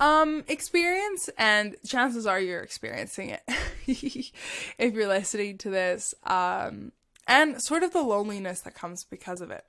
[0.00, 3.42] um experience and chances are you're experiencing it
[4.78, 6.92] if you're listening to this um
[7.26, 9.64] and sort of the loneliness that comes because of it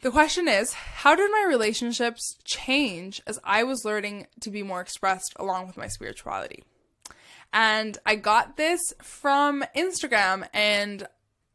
[0.00, 4.80] the question is, how did my relationships change as I was learning to be more
[4.80, 6.62] expressed along with my spirituality?
[7.52, 11.08] And I got this from Instagram, and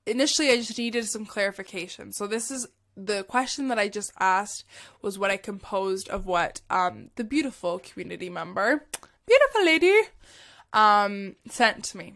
[0.06, 2.12] initially I just needed some clarification.
[2.12, 4.66] So, this is the question that I just asked
[5.02, 8.86] was what I composed of what um, the beautiful community member,
[9.26, 10.02] beautiful lady,
[10.74, 12.16] um, sent to me.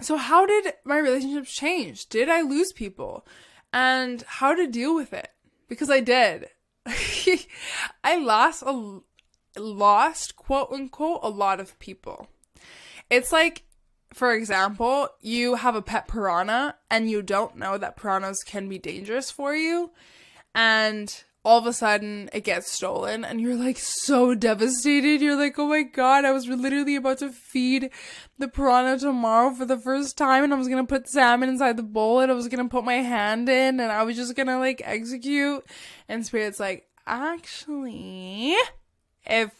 [0.00, 2.08] So, how did my relationships change?
[2.08, 3.24] Did I lose people?
[3.72, 5.30] and how to deal with it
[5.68, 6.48] because I did.
[8.04, 9.00] I lost a
[9.56, 12.28] lost quote unquote a lot of people.
[13.08, 13.64] It's like
[14.14, 18.78] for example, you have a pet piranha and you don't know that piranhas can be
[18.78, 19.90] dangerous for you
[20.54, 25.20] and all of a sudden it gets stolen and you're like so devastated.
[25.20, 27.90] You're like, oh my god, I was literally about to feed
[28.38, 31.82] the piranha tomorrow for the first time and I was gonna put salmon inside the
[31.82, 34.82] bowl and I was gonna put my hand in and I was just gonna like
[34.84, 35.64] execute.
[36.08, 38.54] And Spirit's like, actually,
[39.24, 39.52] if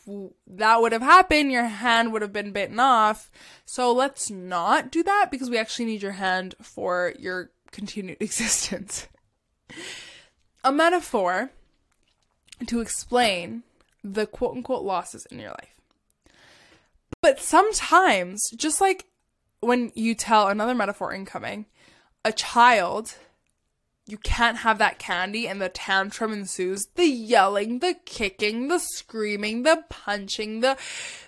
[0.47, 3.31] that would have happened, your hand would have been bitten off.
[3.65, 9.09] So let's not do that because we actually need your hand for your continued existence.
[10.65, 11.51] A metaphor
[12.67, 13.63] to explain
[14.05, 15.81] the quote unquote losses in your life.
[17.21, 19.07] But sometimes, just like
[19.61, 21.67] when you tell another metaphor incoming,
[22.25, 23.15] a child,
[24.07, 26.87] you can't have that candy and the tantrum ensues.
[26.95, 30.77] The yelling, the kicking, the screaming, the punching, the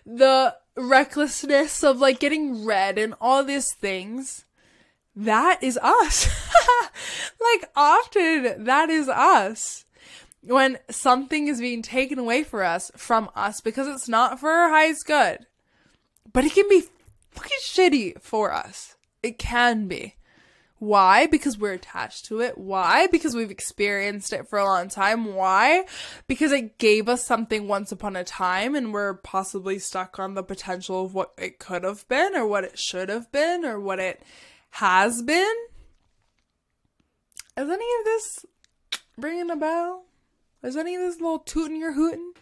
[0.05, 4.45] the recklessness of like getting red and all these things.
[5.15, 6.29] That is us.
[7.41, 9.85] like often that is us
[10.43, 14.69] when something is being taken away for us from us because it's not for our
[14.69, 15.47] highest good.
[16.33, 16.83] But it can be
[17.31, 18.97] fucking shitty for us.
[19.23, 20.17] It can be.
[20.79, 21.27] Why?
[21.27, 22.59] Because we're attached to it.
[22.59, 23.07] Why?
[23.07, 25.35] Because we've experienced it for a long time.
[25.35, 25.85] Why?
[26.27, 30.43] Because it gave us something once upon a time and we're possibly stuck on the
[30.43, 34.01] potential of what it could have been or what it should have been or what
[34.01, 34.23] it
[34.71, 35.55] has been.
[37.57, 38.47] Is any of this
[39.17, 40.05] ringing a bell?
[40.63, 42.33] Is any of this little tooting your hooting?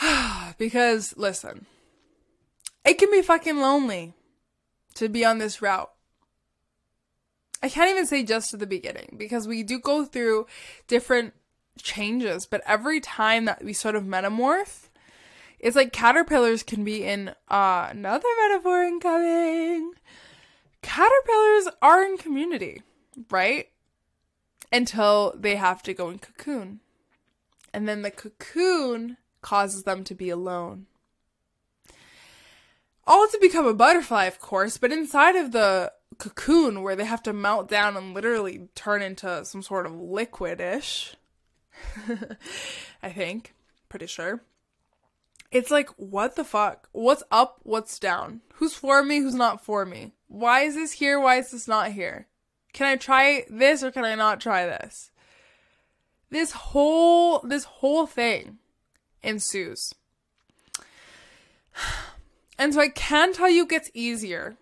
[0.58, 1.66] because listen,
[2.84, 4.14] it can be fucking lonely
[4.94, 5.90] to be on this route.
[7.62, 10.46] I can't even say just to the beginning because we do go through
[10.88, 11.34] different
[11.82, 14.88] changes, but every time that we sort of metamorph,
[15.58, 19.92] it's like caterpillars can be in uh, another metaphor incoming.
[20.82, 22.82] Caterpillars are in community,
[23.30, 23.68] right?
[24.72, 26.80] until they have to go in cocoon.
[27.72, 30.86] And then the cocoon causes them to be alone.
[33.06, 37.22] All to become a butterfly, of course, but inside of the cocoon where they have
[37.24, 41.14] to melt down and literally turn into some sort of liquidish.
[43.02, 43.54] I think.
[43.88, 44.42] Pretty sure.
[45.50, 46.88] It's like, what the fuck?
[46.92, 47.60] What's up?
[47.62, 48.40] What's down?
[48.54, 49.18] Who's for me?
[49.18, 50.12] Who's not for me?
[50.28, 51.20] Why is this here?
[51.20, 52.26] Why is this not here?
[52.72, 55.10] Can I try this or can I not try this?
[56.30, 58.58] This whole this whole thing
[59.22, 59.94] ensues.
[62.58, 64.56] And so I can tell you it gets easier.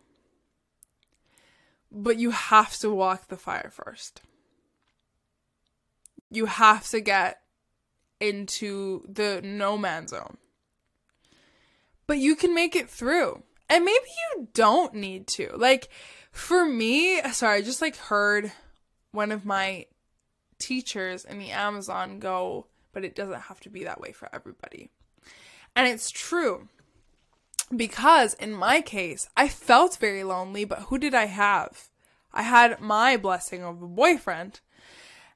[1.95, 4.21] But you have to walk the fire first.
[6.31, 7.41] You have to get
[8.21, 10.37] into the no man zone.
[12.07, 13.43] But you can make it through.
[13.71, 15.57] And maybe you don't need to.
[15.57, 15.89] Like
[16.33, 18.53] for me, sorry, I just like heard
[19.13, 19.87] one of my
[20.59, 24.89] teachers in the Amazon go but it doesn't have to be that way for everybody.
[25.77, 26.69] And it's true.
[27.75, 31.89] Because in my case, I felt very lonely, but who did I have?
[32.33, 34.61] I had my blessing of a boyfriend.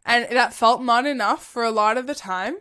[0.05, 2.57] And that felt not enough for a lot of the time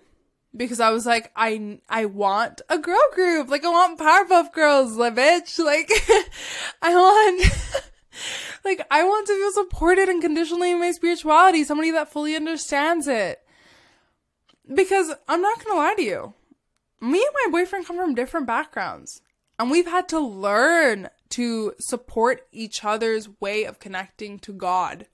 [0.56, 3.50] because I was like, I I want a girl group.
[3.50, 5.58] Like I want Powerpuff Girls, like bitch.
[5.64, 5.90] Like
[6.82, 7.44] I want
[8.66, 13.08] like I want to feel supported and unconditionally in my spirituality, somebody that fully understands
[13.08, 13.40] it.
[14.74, 16.34] Because I'm not gonna lie to you.
[17.00, 19.22] Me and my boyfriend come from different backgrounds.
[19.60, 25.08] And we've had to learn to support each other's way of connecting to God.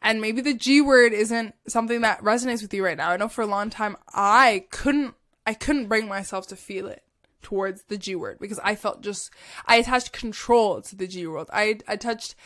[0.00, 3.10] And maybe the G word isn't something that resonates with you right now.
[3.10, 5.14] I know for a long time I couldn't
[5.46, 7.02] I couldn't bring myself to feel it
[7.42, 9.30] towards the G word because I felt just
[9.66, 11.48] I attached control to the G word.
[11.52, 12.36] I I touched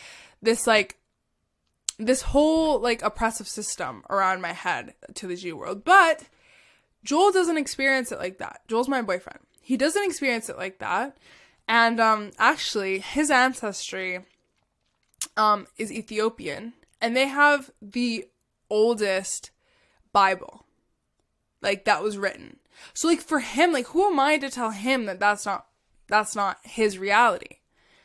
[0.41, 0.99] this like
[1.99, 5.85] this whole like oppressive system around my head to the G world.
[5.85, 6.25] But
[7.05, 8.61] Joel doesn't experience it like that.
[8.69, 9.41] Joel's my boyfriend.
[9.63, 11.17] He doesn't experience it like that.
[11.69, 14.21] And um actually his ancestry
[15.37, 18.27] um is Ethiopian and they have the
[18.69, 19.51] oldest
[20.13, 20.67] Bible.
[21.63, 22.59] Like that was written.
[22.93, 25.67] So like for him, like who am I to tell him that that's not
[26.09, 27.59] that's not his reality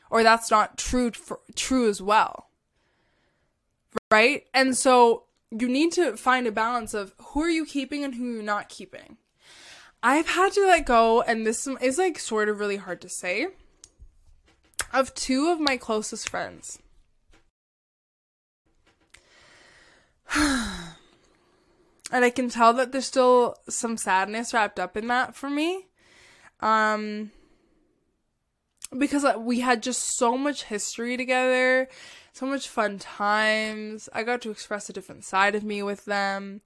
[0.10, 2.50] or that's not true for, true as well.
[4.10, 4.46] Right?
[4.54, 8.32] And so you need to find a balance of who are you keeping and who
[8.32, 9.18] you're not keeping.
[10.04, 13.48] I've had to let go and this is like sort of really hard to say
[14.94, 16.80] of two of my closest friends.
[20.36, 20.96] and
[22.12, 25.88] I can tell that there's still some sadness wrapped up in that for me.
[26.60, 27.32] Um
[28.98, 31.90] because we had just so much history together,
[32.32, 34.08] so much fun times.
[34.14, 36.62] I got to express a different side of me with them.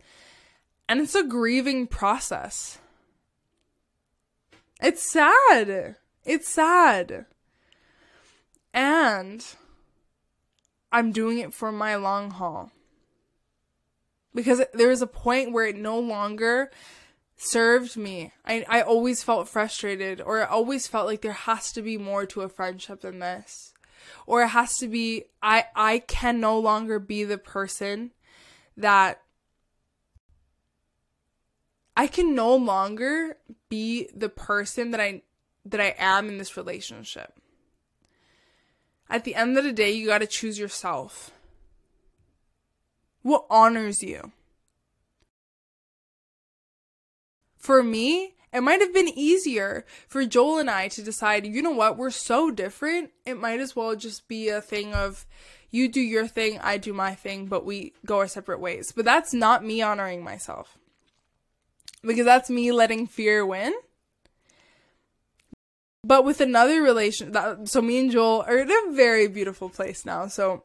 [0.87, 2.77] And it's a grieving process.
[4.81, 5.95] It's sad.
[6.25, 7.25] It's sad.
[8.73, 9.45] And
[10.91, 12.71] I'm doing it for my long haul
[14.33, 16.71] because there was a point where it no longer
[17.35, 18.31] served me.
[18.45, 22.25] I, I always felt frustrated, or I always felt like there has to be more
[22.27, 23.73] to a friendship than this.
[24.25, 28.11] Or it has to be, I, I can no longer be the person
[28.77, 29.21] that
[31.95, 33.37] I can no longer
[33.69, 35.23] be the person that I
[35.65, 37.33] that I am in this relationship.
[39.09, 41.31] At the end of the day, you got to choose yourself.
[43.21, 44.31] What honors you?
[47.57, 51.71] For me, it might have been easier for Joel and I to decide, you know
[51.71, 55.25] what, we're so different, it might as well just be a thing of
[55.69, 58.91] you do your thing, I do my thing, but we go our separate ways.
[58.91, 60.77] But that's not me honoring myself.
[62.03, 63.73] Because that's me letting fear win.
[66.03, 70.03] But with another relation, that, so me and Joel are in a very beautiful place
[70.03, 70.27] now.
[70.27, 70.63] So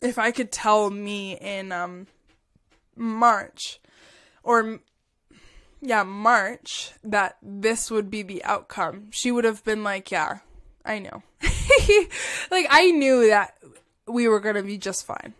[0.00, 2.06] if I could tell me in um
[2.96, 3.80] March
[4.42, 4.80] or
[5.80, 10.38] yeah, March that this would be the outcome, she would have been like, "Yeah,
[10.84, 11.22] I know."
[12.50, 13.56] like I knew that
[14.06, 15.34] we were going to be just fine.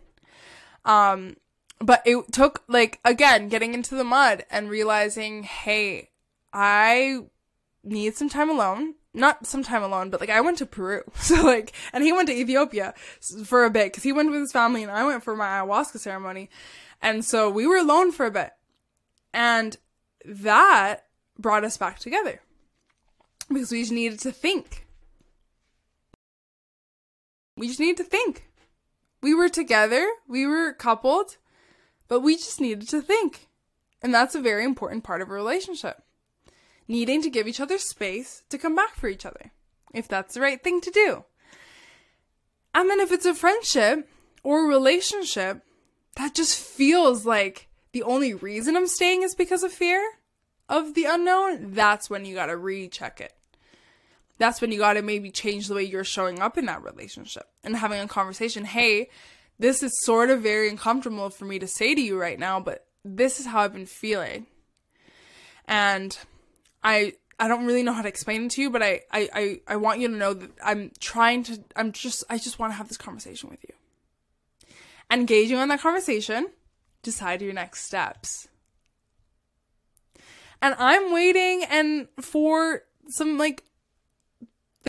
[0.85, 1.35] Um
[1.81, 6.09] but it took like again getting into the mud and realizing, "Hey,
[6.53, 7.21] I
[7.83, 11.03] need some time alone not some time alone, but like I went to Peru.
[11.15, 12.93] So like, and he went to Ethiopia
[13.43, 15.99] for a bit because he went with his family and I went for my ayahuasca
[15.99, 16.49] ceremony.
[17.01, 18.51] And so we were alone for a bit.
[19.33, 19.77] And
[20.25, 21.05] that
[21.37, 22.41] brought us back together
[23.47, 24.87] because we just needed to think.
[27.57, 28.47] We just needed to think.
[29.21, 31.37] We were together, we were coupled,
[32.11, 33.47] but we just needed to think.
[34.01, 36.03] And that's a very important part of a relationship
[36.85, 39.53] needing to give each other space to come back for each other,
[39.93, 41.23] if that's the right thing to do.
[42.75, 44.09] And then if it's a friendship
[44.43, 45.63] or a relationship
[46.17, 50.05] that just feels like the only reason I'm staying is because of fear
[50.67, 53.33] of the unknown, that's when you gotta recheck it.
[54.37, 57.77] That's when you gotta maybe change the way you're showing up in that relationship and
[57.77, 58.65] having a conversation.
[58.65, 59.07] Hey,
[59.61, 62.87] this is sort of very uncomfortable for me to say to you right now, but
[63.05, 64.47] this is how I've been feeling.
[65.67, 66.17] And
[66.83, 69.61] I I don't really know how to explain it to you, but I, I, I,
[69.67, 72.77] I want you to know that I'm trying to I'm just I just want to
[72.77, 73.75] have this conversation with you.
[75.11, 76.47] Engaging on that conversation,
[77.03, 78.47] decide your next steps.
[80.59, 83.63] And I'm waiting and for some like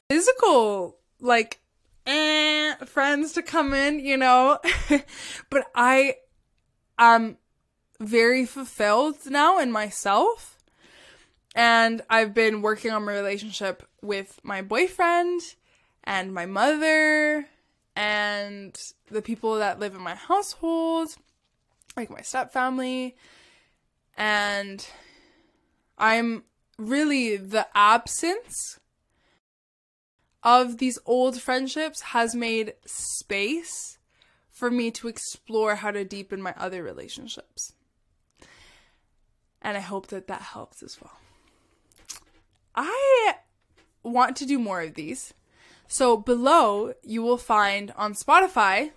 [0.08, 1.61] physical like
[2.06, 4.58] eh, friends to come in, you know.
[5.50, 6.16] but I
[6.98, 7.38] am
[8.00, 10.58] very fulfilled now in myself.
[11.54, 15.42] And I've been working on my relationship with my boyfriend
[16.04, 17.46] and my mother
[17.94, 18.74] and
[19.10, 21.08] the people that live in my household,
[21.96, 23.16] like my step family.
[24.16, 24.86] And
[25.98, 26.44] I'm
[26.78, 28.80] really the absence
[30.42, 33.98] of these old friendships has made space
[34.50, 37.72] for me to explore how to deepen my other relationships.
[39.60, 41.16] And I hope that that helps as well.
[42.74, 43.34] I
[44.02, 45.34] want to do more of these.
[45.86, 48.90] So below, you will find on Spotify,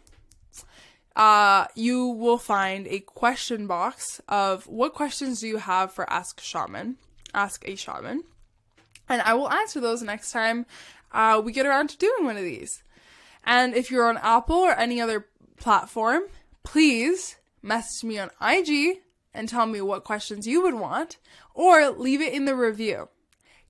[1.16, 6.42] uh, you will find a question box of what questions do you have for Ask
[6.42, 6.98] Shaman,
[7.34, 8.24] Ask a Shaman.
[9.08, 10.66] And I will answer those next time
[11.16, 12.84] uh, we get around to doing one of these.
[13.44, 16.24] And if you're on Apple or any other platform,
[16.64, 19.00] please message me on IG
[19.34, 21.18] and tell me what questions you would want,
[21.54, 23.10] or leave it in the review.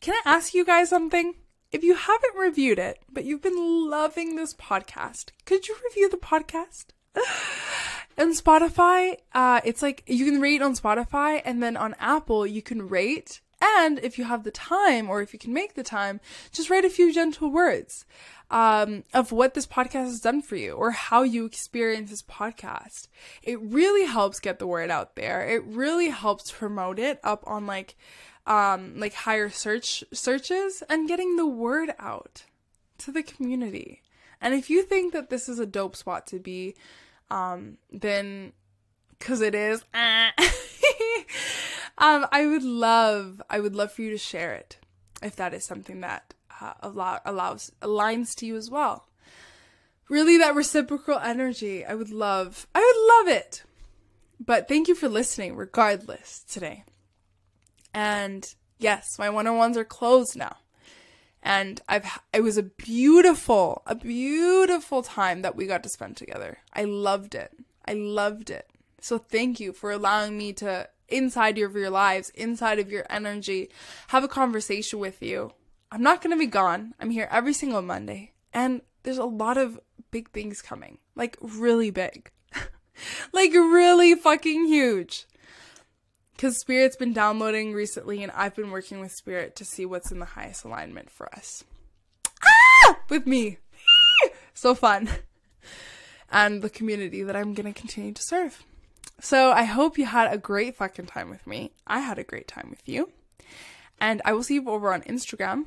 [0.02, 1.36] Can I ask you guys something?
[1.72, 6.18] If you haven't reviewed it, but you've been loving this podcast, could you review the
[6.18, 6.86] podcast?
[8.18, 12.62] and Spotify, uh, it's like you can rate on Spotify, and then on Apple, you
[12.62, 13.42] can rate.
[13.62, 16.20] And if you have the time, or if you can make the time,
[16.52, 18.06] just write a few gentle words
[18.52, 23.08] um, of what this podcast has done for you or how you experience this podcast.
[23.42, 25.48] It really helps get the word out there.
[25.48, 27.96] It really helps promote it up on like
[28.46, 32.44] um, like higher search searches and getting the word out
[33.00, 34.02] to the community.
[34.42, 36.76] And if you think that this is a dope spot to be,
[37.32, 38.54] um, then
[39.18, 39.84] because it is,
[41.98, 44.78] um, I would love, I would love for you to share it
[45.24, 49.08] if that is something that uh, allow, allows aligns to you as well.
[50.10, 53.64] Really, that reciprocal energy, I would love, I would love it.
[54.40, 56.84] But thank you for listening, regardless, today.
[57.94, 60.58] And yes, my one on ones are closed now.
[61.42, 66.58] And I've, it was a beautiful, a beautiful time that we got to spend together.
[66.74, 67.52] I loved it.
[67.88, 68.68] I loved it.
[69.00, 73.70] So thank you for allowing me to, inside of your lives, inside of your energy,
[74.08, 75.52] have a conversation with you.
[75.92, 76.94] I'm not going to be gone.
[77.00, 78.34] I'm here every single Monday.
[78.54, 79.80] And there's a lot of
[80.12, 80.98] big things coming.
[81.16, 82.32] Like, really big.
[83.34, 85.28] like, really fucking huge
[86.36, 90.20] because Spirit's been downloading recently, and I've been working with Spirit to see what's in
[90.20, 91.64] the highest alignment for us.
[92.44, 93.00] Ah!
[93.10, 93.58] With me.
[94.54, 95.10] so fun.
[96.32, 98.64] And the community that I'm going to continue to serve.
[99.20, 101.72] So I hope you had a great fucking time with me.
[101.88, 103.12] I had a great time with you.
[104.00, 105.66] And I will see you over on Instagram.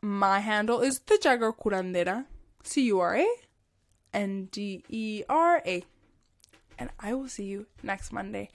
[0.00, 2.26] My handle is the Jagger Curandera.
[2.62, 3.26] C U R A
[4.14, 5.84] N D E R A.
[6.78, 8.50] And I will see you next Monday.